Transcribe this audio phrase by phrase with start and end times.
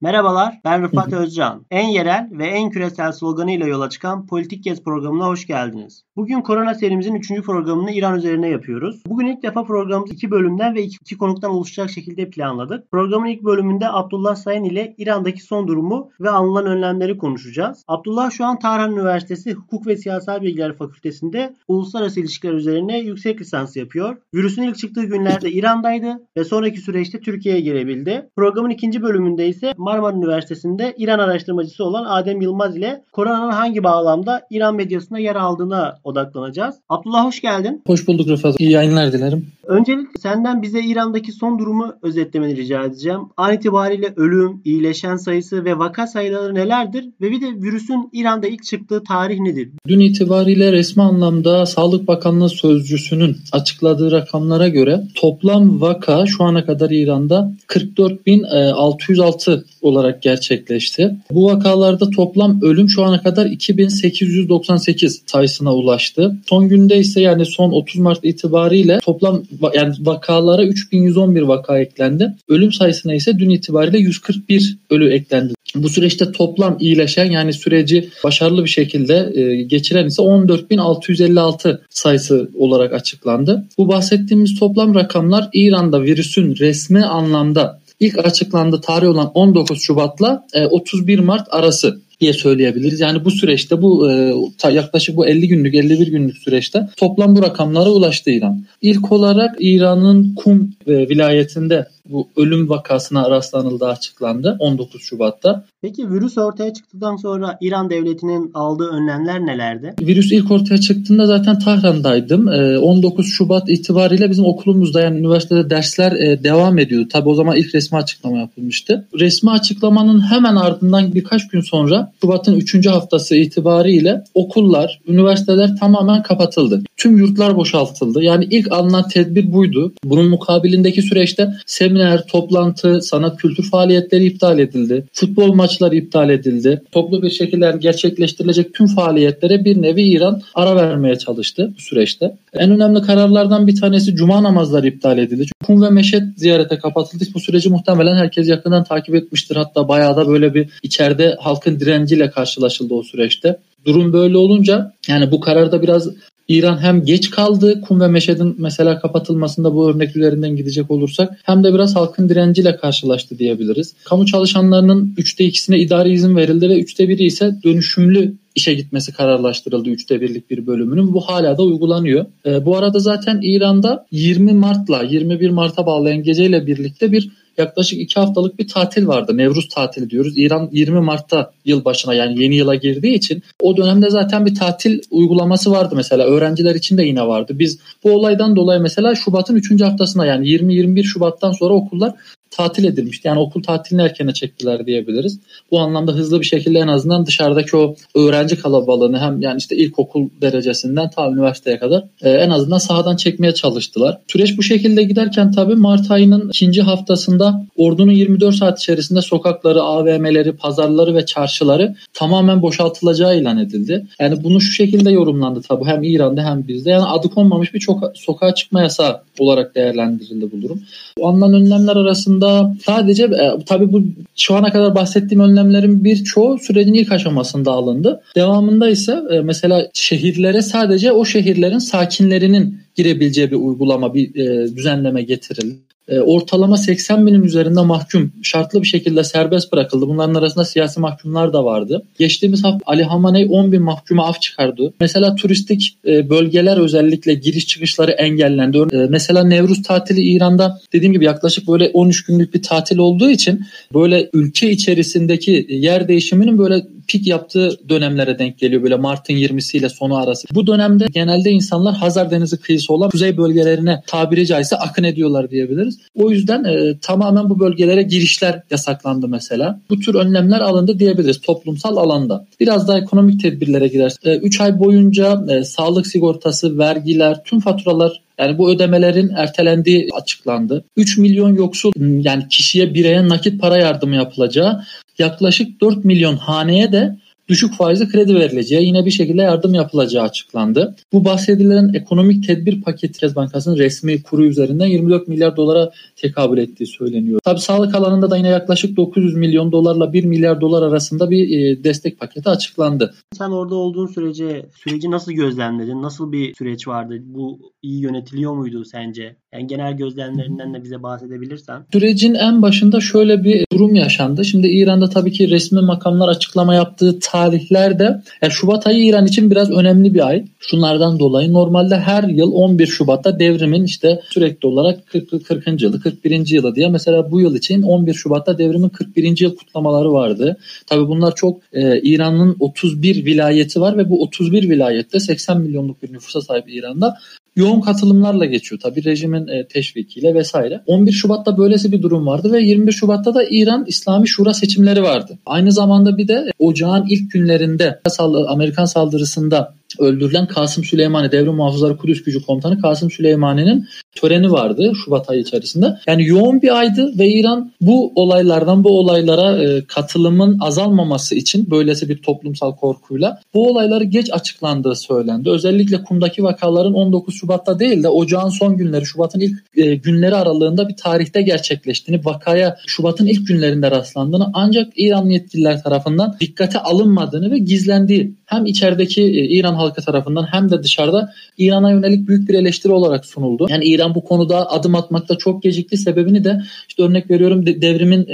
[0.00, 1.66] Merhabalar, ben Rıfat Özcan.
[1.70, 6.04] En yerel ve en küresel sloganıyla yola çıkan Politik Gez programına hoş geldiniz.
[6.16, 7.42] Bugün korona serimizin 3.
[7.42, 9.02] programını İran üzerine yapıyoruz.
[9.06, 12.90] Bugün ilk defa programımız iki bölümden ve iki konuktan oluşacak şekilde planladık.
[12.90, 17.84] Programın ilk bölümünde Abdullah Sayın ile İran'daki son durumu ve alınan önlemleri konuşacağız.
[17.88, 23.76] Abdullah şu an Tahran Üniversitesi Hukuk ve Siyasal Bilgiler Fakültesi'nde uluslararası ilişkiler üzerine yüksek lisans
[23.76, 24.16] yapıyor.
[24.34, 28.30] Virüsün ilk çıktığı günlerde İran'daydı ve sonraki süreçte Türkiye'ye gelebildi.
[28.36, 34.42] Programın ikinci bölümünde ise Marmara Üniversitesi'nde İran araştırmacısı olan Adem Yılmaz ile koronanın hangi bağlamda
[34.50, 36.74] İran medyasında yer aldığına odaklanacağız.
[36.88, 37.82] Abdullah hoş geldin.
[37.86, 38.60] Hoş bulduk Rıfat.
[38.60, 39.46] İyi yayınlar dilerim.
[39.68, 43.20] Öncelikle senden bize İran'daki son durumu özetlemeni rica edeceğim.
[43.36, 47.04] An itibariyle ölüm, iyileşen sayısı ve vaka sayıları nelerdir?
[47.20, 49.68] Ve bir de virüsün İran'da ilk çıktığı tarih nedir?
[49.88, 56.90] Dün itibariyle resmi anlamda Sağlık Bakanlığı Sözcüsü'nün açıkladığı rakamlara göre toplam vaka şu ana kadar
[56.90, 61.16] İran'da 44.606 olarak gerçekleşti.
[61.30, 66.36] Bu vakalarda toplam ölüm şu ana kadar 2898 sayısına ulaştı.
[66.48, 69.42] Son günde ise yani son 30 Mart itibariyle toplam
[69.74, 72.34] yani vakalara 3111 vaka eklendi.
[72.48, 75.54] Ölüm sayısına ise dün itibariyle 141 ölü eklendi.
[75.74, 82.92] Bu süreçte toplam iyileşen yani süreci başarılı bir şekilde e, geçiren ise 14.656 sayısı olarak
[82.92, 83.64] açıklandı.
[83.78, 91.18] Bu bahsettiğimiz toplam rakamlar İran'da virüsün resmi anlamda ilk açıklandığı tarih olan 19 Şubat'la 31
[91.18, 93.00] e, Mart arası diye söyleyebiliriz.
[93.00, 94.34] Yani bu süreçte bu e,
[94.70, 98.64] yaklaşık bu 50 günlük 51 günlük süreçte toplam bu rakamlara ulaştı İran.
[98.82, 105.64] İlk olarak İran'ın Kum e, vilayetinde bu ölüm vakasına rastlanıldığı açıklandı 19 Şubat'ta.
[105.82, 109.94] Peki virüs ortaya çıktıktan sonra İran devletinin aldığı önlemler nelerdi?
[110.00, 112.48] Virüs ilk ortaya çıktığında zaten Tahran'daydım.
[112.82, 117.08] 19 ee, Şubat itibariyle bizim okulumuzda yani üniversitede dersler e, devam ediyordu.
[117.12, 119.08] Tabi o zaman ilk resmi açıklama yapılmıştı.
[119.18, 122.86] Resmi açıklamanın hemen ardından birkaç gün sonra Şubat'ın 3.
[122.86, 126.82] haftası itibariyle okullar, üniversiteler tamamen kapatıldı.
[126.96, 128.22] Tüm yurtlar boşaltıldı.
[128.22, 129.92] Yani ilk alınan tedbir buydu.
[130.04, 131.97] Bunun mukabilindeki süreçte seminer,
[132.28, 135.04] toplantı, sanat kültür faaliyetleri iptal edildi.
[135.12, 136.82] Futbol maçı maçlar iptal edildi.
[136.92, 142.36] Toplu bir şekilde gerçekleştirilecek tüm faaliyetlere bir nevi İran ara vermeye çalıştı bu süreçte.
[142.54, 145.46] En önemli kararlardan bir tanesi cuma namazları iptal edildi.
[145.66, 147.24] Kum ve Meşet ziyarete kapatıldı.
[147.34, 149.56] Bu süreci muhtemelen herkes yakından takip etmiştir.
[149.56, 153.58] Hatta bayağı da böyle bir içeride halkın direnciyle karşılaşıldı o süreçte.
[153.84, 156.08] Durum böyle olunca yani bu kararda biraz
[156.48, 161.64] İran hem geç kaldı Kum ve Meşed'in mesela kapatılmasında bu örnek üzerinden gidecek olursak hem
[161.64, 163.94] de biraz halkın direnciyle karşılaştı diyebiliriz.
[164.04, 169.88] Kamu çalışanlarının 3'te 2'sine idari izin verildi ve 3'te 1'i ise dönüşümlü işe gitmesi kararlaştırıldı
[169.88, 171.14] 3'te birlik bir bölümünün.
[171.14, 172.26] Bu hala da uygulanıyor.
[172.46, 178.20] E, bu arada zaten İran'da 20 Mart'la 21 Mart'a bağlayan geceyle birlikte bir yaklaşık iki
[178.20, 179.36] haftalık bir tatil vardı.
[179.36, 180.38] Nevruz tatili diyoruz.
[180.38, 185.70] İran 20 Mart'ta yılbaşına yani yeni yıla girdiği için o dönemde zaten bir tatil uygulaması
[185.70, 186.24] vardı mesela.
[186.24, 187.52] Öğrenciler için de yine vardı.
[187.58, 189.82] Biz bu olaydan dolayı mesela Şubat'ın 3.
[189.82, 192.12] haftasına yani 20-21 Şubat'tan sonra okullar
[192.50, 193.28] tatil edilmişti.
[193.28, 195.40] Yani okul tatilini erkene çektiler diyebiliriz.
[195.70, 200.28] Bu anlamda hızlı bir şekilde en azından dışarıdaki o öğrenci kalabalığını hem yani işte ilkokul
[200.42, 204.18] derecesinden ta üniversiteye kadar e, en azından sahadan çekmeye çalıştılar.
[204.28, 210.52] Süreç bu şekilde giderken tabii Mart ayının ikinci haftasında ordunun 24 saat içerisinde sokakları, AVM'leri,
[210.52, 214.06] pazarları ve çarşıları tamamen boşaltılacağı ilan edildi.
[214.20, 216.90] Yani bunu şu şekilde yorumlandı tabii hem İran'da hem bizde.
[216.90, 220.82] Yani adı konmamış bir çok sokağa çıkma yasağı olarak değerlendirildi bu durum.
[221.18, 222.37] Bu alınan önlemler arasında
[222.86, 224.02] sadece e, tabii bu
[224.36, 228.22] şu ana kadar bahsettiğim önlemlerin birçoğu sürecin ilk aşamasında alındı.
[228.36, 235.22] Devamında ise e, mesela şehirlere sadece o şehirlerin sakinlerinin girebileceği bir uygulama, bir e, düzenleme
[235.22, 235.87] getirildi.
[236.08, 240.08] E, ortalama 80 binin üzerinde mahkum şartlı bir şekilde serbest bırakıldı.
[240.08, 242.02] Bunların arasında siyasi mahkumlar da vardı.
[242.18, 244.92] Geçtiğimiz hafta Ali Hamaney 10 bin mahkuma af çıkardı.
[245.00, 248.78] Mesela turistik e, bölgeler özellikle giriş çıkışları engellendi.
[248.92, 253.60] E, mesela Nevruz tatili İran'da dediğim gibi yaklaşık böyle 13 günlük bir tatil olduğu için
[253.94, 259.88] böyle ülke içerisindeki yer değişiminin böyle pik yaptığı dönemlere denk geliyor böyle Mart'ın 20'si ile
[259.88, 260.48] sonu arası.
[260.54, 265.97] Bu dönemde genelde insanlar Hazar Denizi kıyısı olan kuzey bölgelerine tabiri caizse akın ediyorlar diyebiliriz.
[266.14, 269.80] O yüzden e, tamamen bu bölgelere girişler yasaklandı mesela.
[269.90, 272.46] Bu tür önlemler alındı diyebiliriz toplumsal alanda.
[272.60, 274.12] Biraz daha ekonomik tedbirlere girer.
[274.24, 280.84] 3 e, ay boyunca e, sağlık sigortası, vergiler, tüm faturalar yani bu ödemelerin ertelendiği açıklandı.
[280.96, 284.84] 3 milyon yoksul yani kişiye bireye nakit para yardımı yapılacağı
[285.18, 287.16] yaklaşık 4 milyon haneye de
[287.48, 290.96] düşük faizli kredi verileceği, yine bir şekilde yardım yapılacağı açıklandı.
[291.12, 296.86] Bu bahsedilen ekonomik tedbir paketi Merkez Bankası'nın resmi kuru üzerinden 24 milyar dolara tekabül ettiği
[296.86, 297.40] söyleniyor.
[297.44, 301.84] Tabii sağlık alanında da yine yaklaşık 900 milyon dolarla 1 milyar dolar arasında bir e,
[301.84, 303.14] destek paketi açıklandı.
[303.32, 306.02] Sen orada olduğun sürece süreci nasıl gözlemledin?
[306.02, 307.14] Nasıl bir süreç vardı?
[307.24, 309.36] Bu iyi yönetiliyor muydu sence?
[309.52, 311.86] Yani genel gözlemlerinden de bize bahsedebilirsen.
[311.92, 314.44] Sürecin en başında şöyle bir durum yaşandı.
[314.44, 319.70] Şimdi İran'da tabii ki resmi makamlar açıklama yaptığı tarihlerde yani Şubat ayı İran için biraz
[319.70, 320.44] önemli bir ay.
[320.60, 325.46] Şunlardan dolayı normalde her yıl 11 Şubat'ta devrimin işte sürekli olarak 40.
[325.46, 325.82] 40.
[325.82, 326.50] yılı 41.
[326.50, 329.40] yılı diye mesela bu yıl için 11 Şubat'ta devrimin 41.
[329.40, 330.56] yıl kutlamaları vardı.
[330.86, 336.12] Tabii bunlar çok e, İran'ın 31 vilayeti var ve bu 31 vilayette 80 milyonluk bir
[336.12, 337.18] nüfusa sahip İran'da
[337.58, 338.80] yoğun katılımlarla geçiyor.
[338.80, 340.80] Tabii rejimin e, teşvikiyle vesaire.
[340.86, 345.38] 11 Şubat'ta böylesi bir durum vardı ve 21 Şubat'ta da İran İslami Şura seçimleri vardı.
[345.46, 348.00] Aynı zamanda bir de ocağın ilk günlerinde
[348.48, 355.30] Amerikan saldırısında öldürülen Kasım Süleymani Devrim Muhafızları Kudüs Gücü Komutanı Kasım Süleymani'nin töreni vardı Şubat
[355.30, 355.98] ayı içerisinde.
[356.06, 362.08] Yani yoğun bir aydı ve İran bu olaylardan bu olaylara e, katılımın azalmaması için böylesi
[362.08, 365.50] bir toplumsal korkuyla bu olayları geç açıklandığı söylendi.
[365.50, 370.88] Özellikle Kum'daki vakaların 19 Şubat'ta değil de ocağın son günleri Şubat'ın ilk e, günleri aralığında
[370.88, 377.58] bir tarihte gerçekleştiğini, vakaya Şubat'ın ilk günlerinde rastlandığını ancak İran yetkililer tarafından dikkate alınmadığını ve
[377.58, 382.92] gizlendiği hem içerideki e, İran halkı tarafından hem de dışarıda İran'a yönelik büyük bir eleştiri
[382.92, 383.66] olarak sunuldu.
[383.70, 385.96] Yani İran bu konuda adım atmakta çok gecikti.
[385.96, 388.24] Sebebini de işte örnek veriyorum devrimin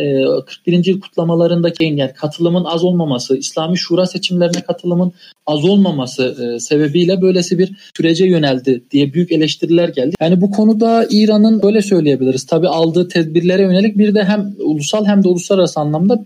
[0.47, 0.73] 41.
[0.73, 5.13] E, yıl kutlamalarındaki yani katılımın az olmaması, İslami Şura seçimlerine katılımın
[5.47, 10.15] az olmaması e, sebebiyle böylesi bir sürece yöneldi diye büyük eleştiriler geldi.
[10.21, 12.47] Yani bu konuda İran'ın böyle söyleyebiliriz.
[12.47, 16.25] Tabi aldığı tedbirlere yönelik bir de hem ulusal hem de uluslararası anlamda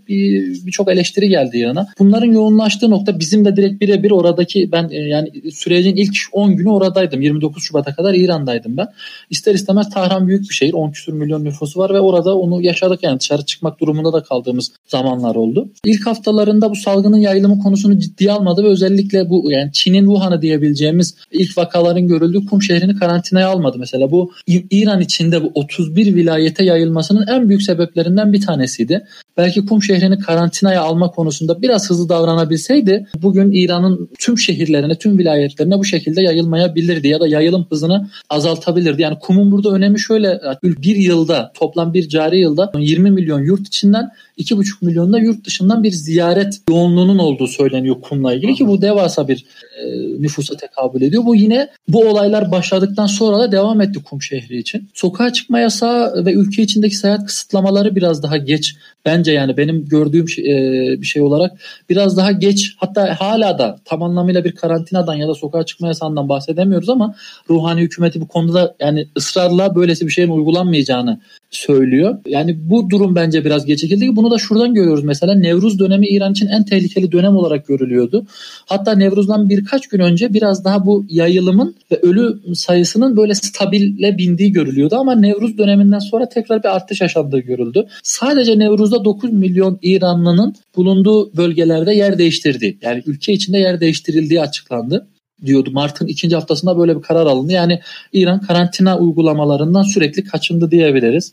[0.65, 1.87] birçok bir eleştiri geldi İran'a.
[1.99, 6.69] Bunların yoğunlaştığı nokta bizim de direkt birebir oradaki ben e, yani sürecin ilk 10 günü
[6.69, 7.21] oradaydım.
[7.21, 8.87] 29 Şubat'a kadar İran'daydım ben.
[9.29, 10.73] İster istemez Tahran büyük bir şehir.
[10.73, 14.71] 10 küsur milyon nüfusu var ve orada onu yaşadık yani dışarı çıkmak durumunda da kaldığımız
[14.87, 15.69] zamanlar oldu.
[15.85, 21.15] İlk haftalarında bu salgının yayılımı konusunu ciddiye almadı ve özellikle bu yani Çin'in Wuhan'ı diyebileceğimiz
[21.31, 23.77] ilk vakaların görüldüğü Kum şehrini karantinaya almadı.
[23.79, 29.05] Mesela bu İran içinde bu 31 vilayete yayılmasının en büyük sebeplerinden bir tanesiydi.
[29.37, 35.77] Belki Kum şehrini karantinaya alma konusunda biraz hızlı davranabilseydi bugün İran'ın tüm şehirlerine, tüm vilayetlerine
[35.77, 39.01] bu şekilde yayılmayabilirdi ya da yayılım hızını azaltabilirdi.
[39.01, 44.09] Yani kumun burada önemi şöyle bir yılda toplam bir cari yılda 20 milyon yurt içinden
[44.39, 49.45] 2,5 milyonda yurt dışından bir ziyaret yoğunluğunun olduğu söyleniyor kumla ilgili ki bu devasa bir
[49.79, 49.85] e,
[50.21, 51.25] nüfusa tekabül ediyor.
[51.25, 54.89] Bu yine bu olaylar başladıktan sonra da devam etti kum şehri için.
[54.93, 58.75] Sokağa çıkma yasağı ve ülke içindeki seyahat kısıtlamaları biraz daha geç
[59.05, 61.51] bence yani benim gördüğüm şey, e, bir şey olarak
[61.89, 66.29] biraz daha geç hatta hala da tam anlamıyla bir karantinadan ya da sokağa çıkma yasağından
[66.29, 67.15] bahsedemiyoruz ama
[67.49, 71.19] ruhani hükümeti bu konuda yani ısrarla böylesi bir şeyin uygulanmayacağını
[71.51, 72.17] söylüyor.
[72.25, 74.15] Yani bu durum bence biraz gecikildi.
[74.15, 78.25] Bunu da şuradan görüyoruz mesela Nevruz dönemi İran için en tehlikeli dönem olarak görülüyordu.
[78.65, 84.51] Hatta Nevruz'dan birkaç gün önce biraz daha bu yayılımın ve ölü sayısının böyle stabile bindiği
[84.51, 87.87] görülüyordu ama Nevruz döneminden sonra tekrar bir artış yaşandığı görüldü.
[88.03, 92.77] Sadece Nevruz'da 9 milyon İranlının bulunduğu bölgelerde yer değiştirdi.
[92.81, 95.07] Yani ülke içinde yer değiştirildiği açıklandı
[95.45, 95.71] diyordu.
[95.73, 97.53] Mart'ın ikinci haftasında böyle bir karar alındı.
[97.53, 97.79] Yani
[98.13, 101.31] İran karantina uygulamalarından sürekli kaçındı diyebiliriz.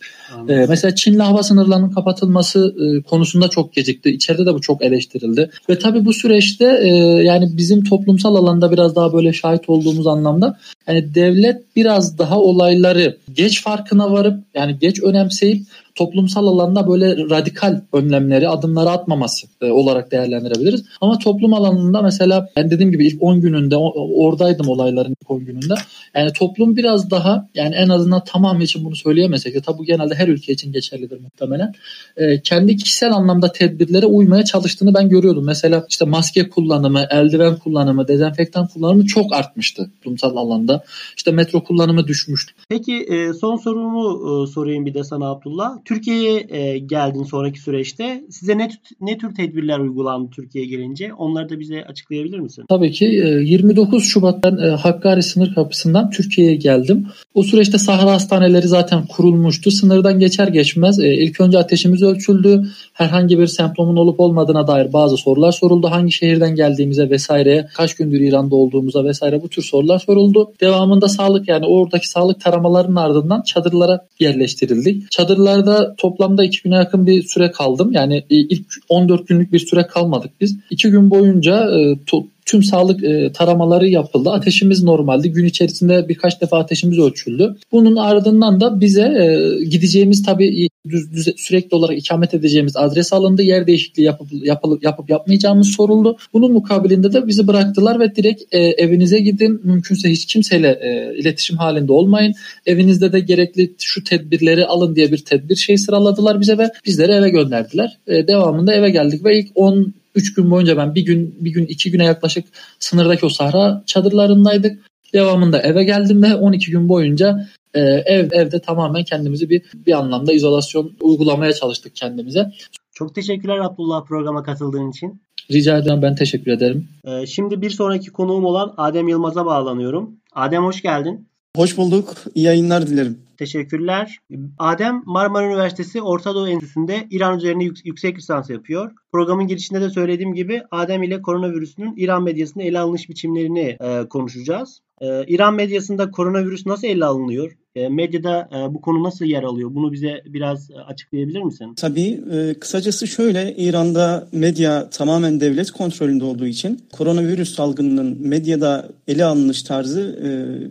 [0.48, 4.10] Ee, mesela Çin'le hava sınırlarının kapatılması e, konusunda çok gecikti.
[4.10, 5.50] İçeride de bu çok eleştirildi.
[5.70, 6.88] Ve tabii bu süreçte e,
[7.22, 13.16] yani bizim toplumsal alanda biraz daha böyle şahit olduğumuz anlamda yani devlet biraz daha olayları
[13.32, 15.62] geç farkına varıp yani geç önemseyip
[15.96, 20.84] toplumsal alanda böyle radikal önlemleri, adımları atmaması e, olarak değerlendirebiliriz.
[21.00, 25.74] Ama toplum alanında mesela ben dediğim gibi ilk 10 gününde oradaydım olayların ilk 10 gününde.
[26.14, 30.14] Yani toplum biraz daha yani en azından tamamı için bunu söyleyemesek de tabi bu genelde
[30.14, 31.72] her ülke için geçerlidir muhtemelen.
[32.16, 35.44] E, kendi kişisel anlamda tedbirlere uymaya çalıştığını ben görüyordum.
[35.44, 40.84] Mesela işte maske kullanımı, eldiven kullanımı, dezenfektan kullanımı çok artmıştı toplumsal alanda.
[41.16, 42.52] İşte metro kullanımı düşmüştü.
[42.68, 45.78] Peki e, son sorumu sorayım bir de sana Abdullah.
[45.86, 48.24] Türkiye'ye e, geldin sonraki süreçte.
[48.30, 51.12] Size ne, ne tür tedbirler uygulandı Türkiye'ye gelince?
[51.14, 52.64] Onları da bize açıklayabilir misin?
[52.68, 53.04] Tabii ki.
[53.04, 57.06] 29 e, Şubat'tan e, Hakkari sınır kapısından Türkiye'ye geldim.
[57.34, 59.70] O süreçte sahra hastaneleri zaten kurulmuştu.
[59.70, 62.62] Sınırdan geçer geçmez e, ilk önce ateşimiz ölçüldü.
[62.92, 65.90] Herhangi bir semptomun olup olmadığına dair bazı sorular soruldu.
[65.90, 70.52] Hangi şehirden geldiğimize vesaireye, kaç gündür İran'da olduğumuza vesaire bu tür sorular soruldu.
[70.60, 75.10] Devamında sağlık yani oradaki sağlık taramalarının ardından çadırlara yerleştirildik.
[75.10, 77.92] Çadırlarda sahada toplamda iki güne yakın bir süre kaldım.
[77.92, 80.56] Yani ilk 14 günlük bir süre kalmadık biz.
[80.70, 84.30] İki gün boyunca e, to, tüm sağlık e, taramaları yapıldı.
[84.30, 85.32] Ateşimiz normaldi.
[85.32, 87.56] Gün içerisinde birkaç defa ateşimiz ölçüldü.
[87.72, 93.42] Bunun ardından da bize e, gideceğimiz tabii düz, düz, sürekli olarak ikamet edeceğimiz adres alındı.
[93.42, 96.16] Yer değişikliği yapıp yapılıp yapıp yapmayacağımız soruldu.
[96.32, 99.60] Bunun mukabilinde de bizi bıraktılar ve direkt e, evinize gidin.
[99.64, 102.34] Mümkünse hiç kimseyle e, iletişim halinde olmayın.
[102.66, 107.30] Evinizde de gerekli şu tedbirleri alın diye bir tedbir şey sıraladılar bize ve bizleri eve
[107.30, 107.98] gönderdiler.
[108.06, 111.66] E, devamında eve geldik ve ilk 10 3 gün boyunca ben bir gün bir gün
[111.66, 112.44] iki güne yaklaşık
[112.78, 114.86] sınırdaki o sahra çadırlarındaydık.
[115.12, 120.32] Devamında eve geldim ve 12 gün boyunca e, ev evde tamamen kendimizi bir bir anlamda
[120.32, 122.52] izolasyon uygulamaya çalıştık kendimize.
[122.94, 125.20] Çok teşekkürler Abdullah programa katıldığın için.
[125.50, 126.88] Rica ederim ben teşekkür ederim.
[127.04, 130.16] Ee, şimdi bir sonraki konuğum olan Adem Yılmaz'a bağlanıyorum.
[130.34, 131.28] Adem hoş geldin.
[131.56, 132.14] Hoş bulduk.
[132.34, 133.18] İyi yayınlar dilerim.
[133.38, 134.18] Teşekkürler.
[134.58, 138.92] Adem Marmara Üniversitesi Orta Doğu Enstitüsü'nde İran üzerine yüksek lisans yapıyor.
[139.12, 144.80] Programın girişinde de söylediğim gibi Adem ile koronavirüsünün İran medyasında ele alınış biçimlerini e, konuşacağız.
[145.00, 147.56] E, İran medyasında koronavirüs nasıl ele alınıyor?
[147.76, 149.74] E, medyada e, bu konu nasıl yer alıyor?
[149.74, 151.74] Bunu bize biraz e, açıklayabilir misin?
[151.76, 152.20] Tabii.
[152.32, 159.62] E, kısacası şöyle İran'da medya tamamen devlet kontrolünde olduğu için koronavirüs salgınının medyada ele alınış
[159.62, 160.16] tarzı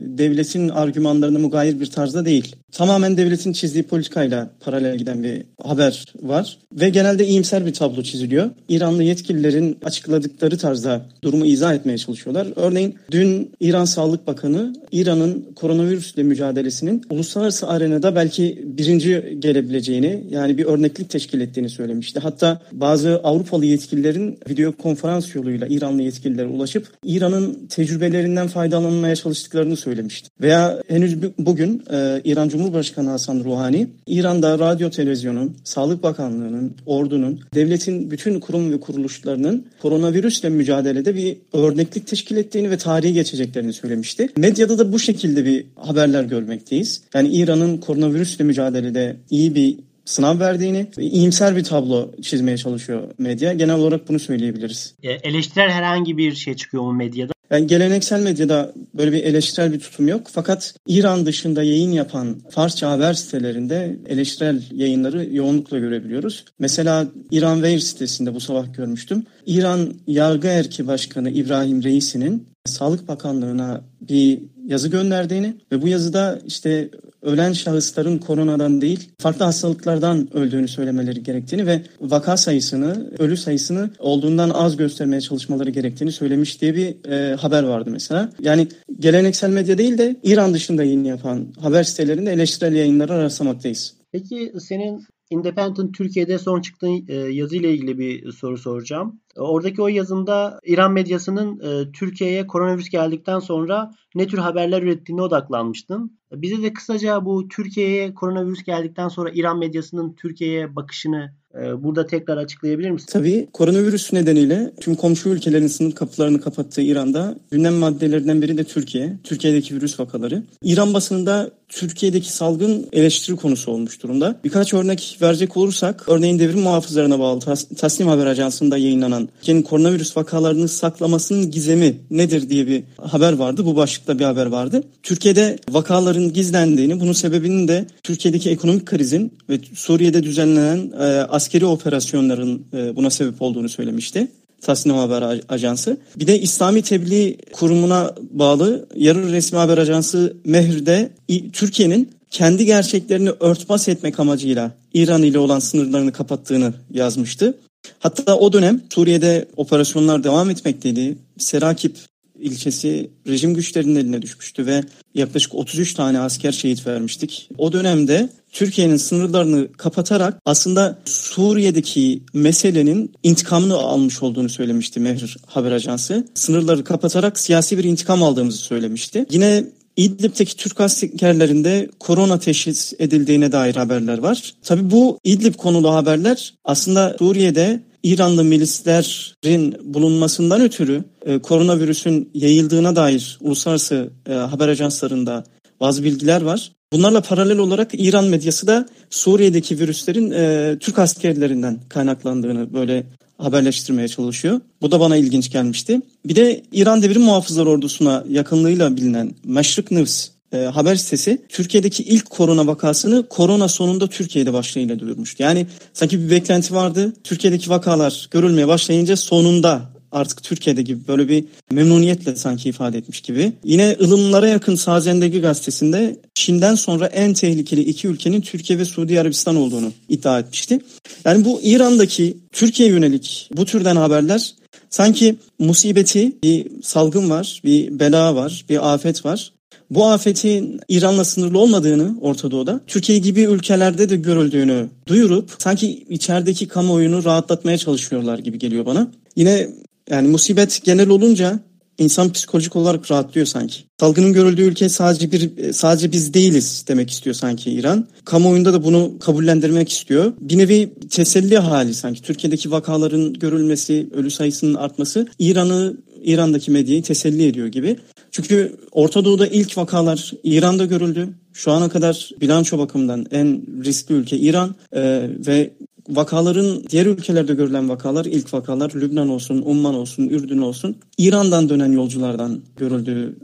[0.01, 2.55] devletin argümanlarına mugayir bir tarzda değil.
[2.71, 8.49] Tamamen devletin çizdiği politikayla paralel giden bir haber var ve genelde iyimser bir tablo çiziliyor.
[8.69, 12.47] İranlı yetkililerin açıkladıkları tarzda durumu izah etmeye çalışıyorlar.
[12.55, 20.65] Örneğin dün İran Sağlık Bakanı İran'ın koronavirüsle mücadelesinin uluslararası arenada belki birinci gelebileceğini yani bir
[20.65, 22.19] örneklik teşkil ettiğini söylemişti.
[22.19, 30.29] Hatta bazı Avrupalı yetkililerin video konferans yoluyla İranlı yetkililere ulaşıp İran'ın tecrübelerinden faydalanmaya çalıştıklarını söylemişti.
[30.41, 38.11] Veya henüz bugün e, İran Cumhurbaşkanı Hasan Ruhani İran'da radyo televizyonun, Sağlık Bakanlığı'nın, ordunun, devletin
[38.11, 44.29] bütün kurum ve kuruluşlarının koronavirüsle mücadelede bir örneklik teşkil ettiğini ve tarihi geçeceklerini söylemişti.
[44.37, 46.84] Medyada da bu şekilde bir haberler görmekteyiz.
[47.13, 53.53] Yani İran'ın koronavirüsle mücadelede iyi bir sınav verdiğini ve iyimser bir tablo çizmeye çalışıyor medya.
[53.53, 54.95] Genel olarak bunu söyleyebiliriz.
[55.03, 57.35] E, eleştirel herhangi bir şey çıkıyor mu medyada?
[57.51, 60.27] Yani geleneksel medyada böyle bir eleştirel bir tutum yok.
[60.31, 66.45] Fakat İran dışında yayın yapan Farsça haber sitelerinde eleştirel yayınları yoğunlukla görebiliyoruz.
[66.59, 69.23] Mesela İran Weir sitesinde bu sabah görmüştüm.
[69.45, 76.89] İran Yargı Erki Başkanı İbrahim Reisi'nin Sağlık Bakanlığı'na bir yazı gönderdiğini ve bu yazıda işte
[77.21, 84.49] ölen şahısların koronadan değil farklı hastalıklardan öldüğünü söylemeleri gerektiğini ve vaka sayısını, ölü sayısını olduğundan
[84.49, 88.29] az göstermeye çalışmaları gerektiğini söylemiş diye bir e, haber vardı mesela.
[88.39, 88.67] Yani
[88.99, 93.93] geleneksel medya değil de İran dışında yayın yapan haber sitelerinde eleştirel yayınları rastlamaktayız.
[94.11, 99.19] Peki senin Independent Türkiye'de son çıktığın e, yazıyla ilgili bir soru soracağım.
[99.37, 106.17] Oradaki o yazında İran medyasının e, Türkiye'ye koronavirüs geldikten sonra ne tür haberler ürettiğine odaklanmıştın.
[106.31, 112.37] Bize de kısaca bu Türkiye'ye koronavirüs geldikten sonra İran medyasının Türkiye'ye bakışını e, burada tekrar
[112.37, 113.07] açıklayabilir misin?
[113.11, 119.17] Tabii koronavirüs nedeniyle tüm komşu ülkelerin sınır kapılarını kapattığı İran'da gündem maddelerinden biri de Türkiye.
[119.23, 120.43] Türkiye'deki virüs vakaları.
[120.63, 124.39] İran basınında Türkiye'deki salgın eleştiri konusu olmuş durumda.
[124.43, 127.39] Birkaç örnek verecek olursak örneğin devrim muhafızlarına bağlı
[127.77, 133.65] Tasnim Haber Ajansı'nda yayınlanan Türkiye'nin koronavirüs vakalarını saklamasının gizemi nedir diye bir haber vardı.
[133.65, 134.83] Bu başlıkta bir haber vardı.
[135.03, 142.65] Türkiye'de vakaların gizlendiğini, bunun sebebinin de Türkiye'deki ekonomik krizin ve Suriye'de düzenlenen e, askeri operasyonların
[142.73, 144.27] e, buna sebep olduğunu söylemişti.
[144.61, 145.97] Tasnim Haber Ajansı.
[146.15, 151.09] Bir de İslami Tebliğ Kurumu'na bağlı yarı resmi haber ajansı Mehir'de
[151.53, 157.57] Türkiye'nin kendi gerçeklerini örtbas etmek amacıyla İran ile olan sınırlarını kapattığını yazmıştı.
[157.99, 161.17] Hatta o dönem Suriye'de operasyonlar devam etmekteydi.
[161.37, 161.95] Serakip
[162.39, 164.83] ilçesi rejim güçlerinin eline düşmüştü ve
[165.15, 167.49] yaklaşık 33 tane asker şehit vermiştik.
[167.57, 176.27] O dönemde Türkiye'nin sınırlarını kapatarak aslında Suriye'deki meselenin intikamını almış olduğunu söylemişti Mehir Haber Ajansı.
[176.33, 179.25] Sınırları kapatarak siyasi bir intikam aldığımızı söylemişti.
[179.31, 179.63] Yine
[179.97, 184.53] İdlib'teki Türk askerlerinde korona teşhis edildiğine dair haberler var.
[184.63, 193.37] Tabi bu İdlib konulu haberler aslında Suriye'de İranlı milislerin bulunmasından ötürü e, koronavirüsün yayıldığına dair
[193.41, 195.43] uluslararası e, haber ajanslarında
[195.79, 196.71] bazı bilgiler var.
[196.93, 203.05] Bunlarla paralel olarak İran medyası da Suriye'deki virüslerin e, Türk askerlerinden kaynaklandığını böyle
[203.37, 204.61] haberleştirmeye çalışıyor.
[204.81, 206.01] Bu da bana ilginç gelmişti.
[206.25, 212.29] Bir de İran Devrim Muhafızlar Ordusu'na yakınlığıyla bilinen Meşrik News e, haber sitesi Türkiye'deki ilk
[212.29, 215.43] korona vakasını korona sonunda Türkiye'de başlayıyla duyurmuştu.
[215.43, 217.13] Yani sanki bir beklenti vardı.
[217.23, 223.51] Türkiye'deki vakalar görülmeye başlayınca sonunda artık Türkiye'de gibi böyle bir memnuniyetle sanki ifade etmiş gibi.
[223.63, 229.55] Yine ılımlara yakın Sazendeki gazetesinde Çin'den sonra en tehlikeli iki ülkenin Türkiye ve Suudi Arabistan
[229.55, 230.79] olduğunu iddia etmişti.
[231.25, 234.53] Yani bu İran'daki Türkiye yönelik bu türden haberler
[234.89, 239.51] sanki musibeti bir salgın var, bir bela var, bir afet var.
[239.89, 246.67] Bu afetin İran'la sınırlı olmadığını Orta Doğu'da, Türkiye gibi ülkelerde de görüldüğünü duyurup sanki içerideki
[246.67, 249.07] kamuoyunu rahatlatmaya çalışıyorlar gibi geliyor bana.
[249.35, 249.67] Yine
[250.09, 251.59] yani musibet genel olunca
[251.97, 253.75] insan psikolojik olarak rahatlıyor sanki.
[253.99, 258.07] Salgının görüldüğü ülke sadece bir sadece biz değiliz demek istiyor sanki İran.
[258.25, 260.33] Kamuoyunda da bunu kabullendirmek istiyor.
[260.39, 262.21] Bir nevi teselli hali sanki.
[262.21, 267.97] Türkiye'deki vakaların görülmesi, ölü sayısının artması İran'ı İran'daki medyayı teselli ediyor gibi.
[268.31, 271.29] Çünkü Orta Doğu'da ilk vakalar İran'da görüldü.
[271.53, 275.71] Şu ana kadar bilanço bakımından en riskli ülke İran ee, ve
[276.09, 281.91] vakaların diğer ülkelerde görülen vakalar ilk vakalar Lübnan olsun, Umman olsun, Ürdün olsun İran'dan dönen
[281.91, 283.35] yolculardan görüldüğü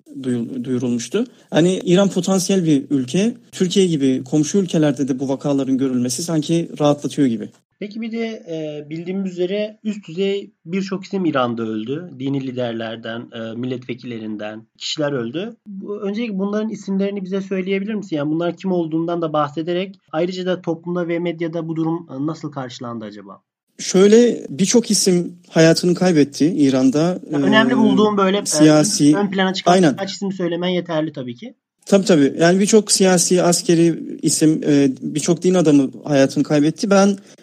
[0.63, 1.25] duyurulmuştu.
[1.49, 3.33] Hani İran potansiyel bir ülke.
[3.51, 7.49] Türkiye gibi komşu ülkelerde de bu vakaların görülmesi sanki rahatlatıyor gibi.
[7.81, 12.09] Peki bir de e, bildiğimiz üzere üst düzey birçok isim İran'da öldü.
[12.19, 15.55] Dini liderlerden, e, milletvekillerinden kişiler öldü.
[15.67, 18.15] Bu, öncelikle bunların isimlerini bize söyleyebilir misin?
[18.15, 22.51] Yani bunlar kim olduğundan da bahsederek ayrıca da toplumda ve medyada bu durum e, nasıl
[22.51, 23.41] karşılandı acaba?
[23.77, 27.19] Şöyle birçok isim hayatını kaybetti İran'da.
[27.31, 29.95] Yani önemli bulduğum böyle e, siyasi ön plana çıkan aynen.
[29.95, 31.55] kaç isim söylemen yeterli tabii ki.
[31.85, 32.33] Tabii tabii.
[32.39, 36.89] Yani birçok siyasi, askeri isim, e, birçok din adamı hayatını kaybetti.
[36.89, 37.40] Ben ee,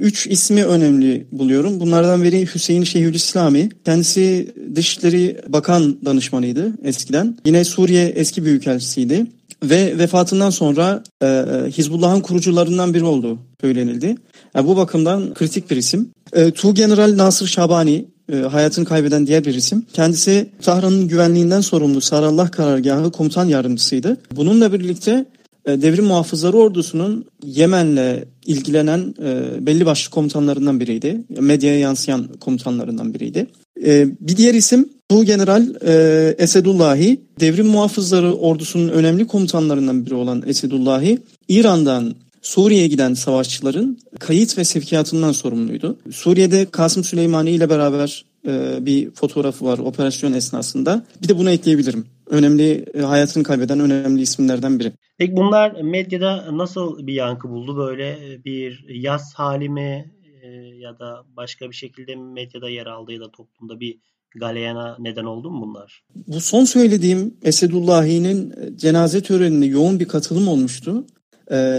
[0.00, 1.80] üç ismi önemli buluyorum.
[1.80, 3.68] Bunlardan biri Hüseyin Şeyhülislami.
[3.84, 7.36] Kendisi Dışişleri Bakan danışmanıydı eskiden.
[7.46, 9.26] Yine Suriye eski büyükelçisiydi.
[9.64, 14.16] Ve vefatından sonra e, e Hizbullah'ın kurucularından biri olduğu söylenildi.
[14.54, 16.10] Yani bu bakımdan kritik bir isim.
[16.32, 19.86] E, General Nasır Şabani e, hayatını kaybeden diğer bir isim.
[19.92, 24.16] Kendisi Tahran'ın güvenliğinden sorumlu Sarallah Karargahı komutan yardımcısıydı.
[24.36, 25.26] Bununla birlikte e,
[25.66, 31.24] devrim muhafızları ordusunun Yemen'le ilgilenen e, belli başlı komutanlarından biriydi.
[31.40, 33.46] Medyaya yansıyan komutanlarından biriydi.
[33.84, 40.42] E, bir diğer isim bu general e, Esedullahi, devrim muhafızları ordusunun önemli komutanlarından biri olan
[40.46, 45.96] Esedullahi, İran'dan Suriye'ye giden savaşçıların kayıt ve sevkiyatından sorumluydu.
[46.12, 51.02] Suriye'de Kasım Süleymani ile beraber e, bir fotoğrafı var operasyon esnasında.
[51.22, 52.04] Bir de bunu ekleyebilirim.
[52.26, 54.92] Önemli e, hayatını kaybeden önemli isimlerden biri.
[55.18, 57.76] Peki bunlar medyada nasıl bir yankı buldu?
[57.76, 60.12] Böyle bir yaz hali mi
[60.42, 60.46] e,
[60.78, 63.98] ya da başka bir şekilde medyada yer aldı ya da toplumda bir
[64.36, 66.02] galeyana neden oldu mu bunlar?
[66.14, 71.06] Bu son söylediğim Esedullahi'nin cenaze törenine yoğun bir katılım olmuştu.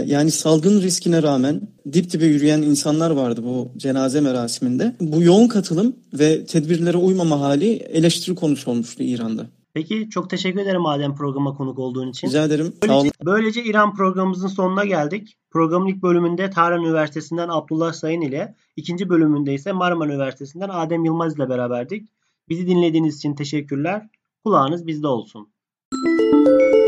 [0.06, 1.62] Yani salgın riskine rağmen
[1.94, 4.96] dip dibe yürüyen insanlar vardı bu cenaze merasiminde.
[5.02, 9.46] Bu yoğun katılım ve tedbirlere uymama hali eleştiri konusu olmuştu İran'da.
[9.78, 12.28] Peki çok teşekkür ederim madem programa konuk olduğun için.
[12.28, 12.74] Rica ederim.
[12.84, 15.38] Böylece, böylece İran programımızın sonuna geldik.
[15.52, 21.36] Programın ilk bölümünde Tahran Üniversitesi'nden Abdullah Sayın ile, ikinci bölümünde ise Marmara Üniversitesi'nden Adem Yılmaz
[21.36, 22.10] ile beraberdik.
[22.50, 24.10] Bizi dinlediğiniz için teşekkürler.
[24.46, 25.50] Kulağınız bizde olsun.
[25.94, 26.87] Müzik